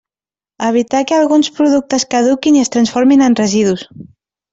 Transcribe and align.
Evitar 0.67 1.01
que 1.09 1.15
alguns 1.17 1.49
productes 1.57 2.05
caduquin 2.13 2.57
i 2.57 2.63
es 2.63 2.73
transformin 2.77 3.23
en 3.27 3.37
residus. 3.41 3.85